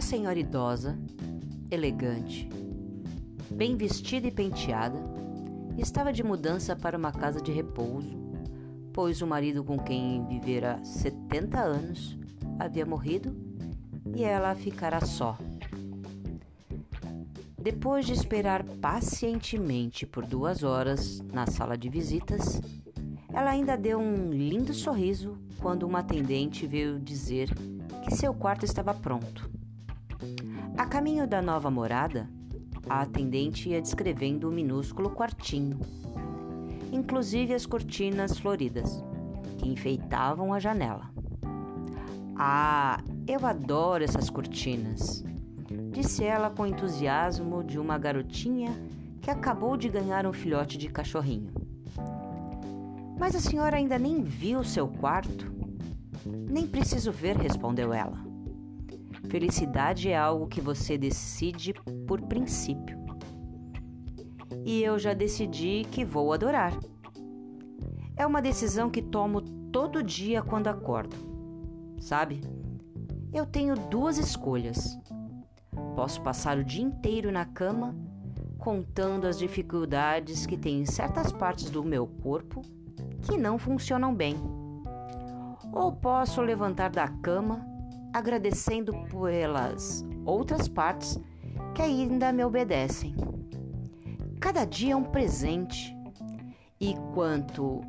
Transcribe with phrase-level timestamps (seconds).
[0.00, 0.98] senhora idosa,
[1.70, 2.48] elegante,
[3.50, 4.98] bem vestida e penteada,
[5.78, 8.16] estava de mudança para uma casa de repouso,
[8.92, 12.18] pois o marido com quem vivera 70 anos
[12.58, 13.36] havia morrido
[14.14, 15.36] e ela ficara só.
[17.58, 22.60] Depois de esperar pacientemente por duas horas na sala de visitas,
[23.32, 27.50] ela ainda deu um lindo sorriso quando uma atendente veio dizer
[28.04, 29.50] que seu quarto estava pronto.
[30.76, 32.28] A caminho da nova morada,
[32.88, 35.78] a atendente ia descrevendo o minúsculo quartinho,
[36.92, 39.02] inclusive as cortinas floridas
[39.58, 41.10] que enfeitavam a janela.
[42.36, 45.24] Ah, eu adoro essas cortinas,
[45.90, 48.70] disse ela com entusiasmo de uma garotinha
[49.20, 51.52] que acabou de ganhar um filhote de cachorrinho.
[53.18, 55.50] Mas a senhora ainda nem viu seu quarto?
[56.24, 58.25] Nem preciso ver, respondeu ela.
[59.28, 61.74] Felicidade é algo que você decide
[62.06, 62.98] por princípio.
[64.64, 66.72] E eu já decidi que vou adorar.
[68.16, 71.16] É uma decisão que tomo todo dia quando acordo.
[72.00, 72.40] Sabe?
[73.32, 74.98] Eu tenho duas escolhas.
[75.94, 77.94] Posso passar o dia inteiro na cama
[78.58, 82.62] contando as dificuldades que tem em certas partes do meu corpo
[83.22, 84.36] que não funcionam bem.
[85.72, 87.75] Ou posso levantar da cama
[88.16, 91.20] agradecendo pelas outras partes
[91.74, 93.14] que ainda me obedecem.
[94.40, 95.94] Cada dia é um presente,
[96.80, 97.82] e quanto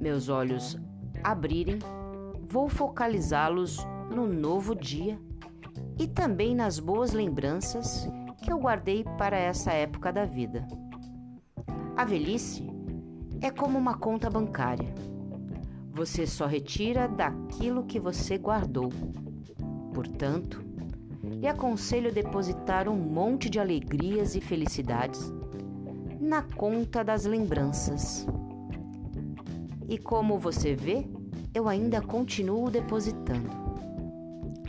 [0.00, 0.78] meus olhos
[1.22, 1.78] abrirem,
[2.48, 5.20] vou focalizá-los no novo dia
[5.98, 8.08] e também nas boas lembranças
[8.42, 10.66] que eu guardei para essa época da vida.
[11.94, 12.66] A velhice
[13.42, 14.94] é como uma conta bancária.
[15.92, 18.90] Você só retira daquilo que você guardou.
[19.94, 20.62] Portanto,
[21.22, 25.32] lhe aconselho depositar um monte de alegrias e felicidades
[26.20, 28.26] na conta das lembranças.
[29.88, 31.06] E como você vê,
[31.54, 33.50] eu ainda continuo depositando.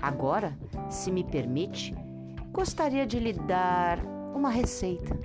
[0.02, 0.56] Agora,
[0.90, 1.96] se me permite,
[2.52, 4.00] gostaria de lhe dar
[4.36, 5.18] uma receita.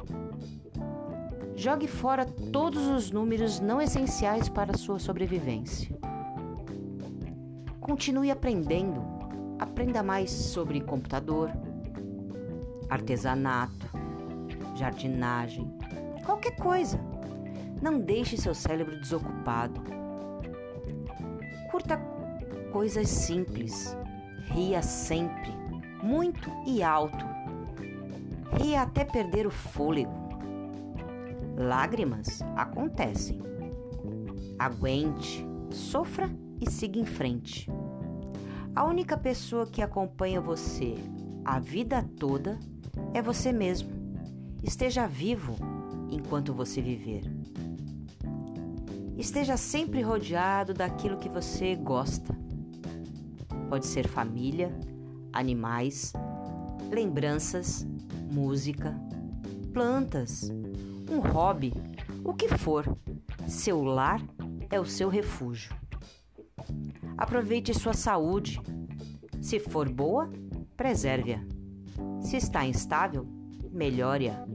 [1.55, 5.95] Jogue fora todos os números não essenciais para a sua sobrevivência.
[7.81, 9.10] Continue aprendendo.
[9.61, 11.51] Aprenda mais sobre computador,
[12.89, 13.91] artesanato,
[14.75, 15.71] jardinagem,
[16.25, 16.99] qualquer coisa.
[17.83, 19.83] Não deixe seu cérebro desocupado.
[21.71, 21.99] Curta
[22.73, 23.95] coisas simples.
[24.47, 25.53] Ria sempre,
[26.03, 27.27] muito e alto.
[28.53, 30.11] Ria até perder o fôlego.
[31.59, 33.43] Lágrimas acontecem.
[34.59, 37.71] Aguente, sofra e siga em frente.
[38.75, 40.95] A única pessoa que acompanha você
[41.45, 42.59] a vida toda
[43.13, 43.91] é você mesmo.
[44.63, 45.57] Esteja vivo
[46.11, 47.23] enquanto você viver.
[49.17, 52.35] Esteja sempre rodeado daquilo que você gosta.
[53.69, 54.73] Pode ser família,
[55.33, 56.13] animais,
[56.91, 57.87] lembranças,
[58.33, 58.95] música,
[59.73, 60.51] plantas
[61.11, 61.73] um hobby,
[62.25, 62.97] o que for.
[63.49, 64.23] Seu lar
[64.71, 65.80] é o seu refúgio.
[67.21, 68.59] Aproveite sua saúde.
[69.43, 70.31] Se for boa,
[70.75, 71.45] preserve-a.
[72.23, 73.27] Se está instável,
[73.71, 74.47] melhore-a.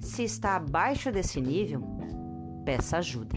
[0.00, 1.82] Se está abaixo desse nível,
[2.64, 3.36] peça ajuda.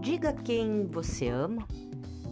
[0.00, 1.66] Diga quem você ama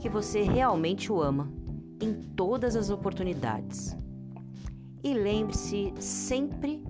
[0.01, 1.53] que você realmente o ama
[2.01, 3.95] em todas as oportunidades.
[5.05, 6.83] E lembre-se sempre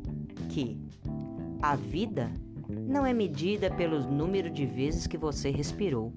[0.49, 0.81] que
[1.61, 2.33] a vida
[2.69, 6.13] não é medida pelo número de vezes que você respirou,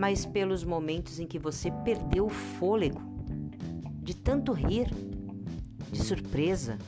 [0.00, 3.02] mas pelos momentos em que você perdeu o fôlego
[4.02, 4.88] de tanto rir,
[5.92, 6.78] de surpresa,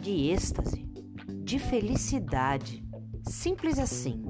[0.00, 0.88] de êxtase,
[1.42, 2.84] de felicidade.
[3.24, 4.22] Simples assim.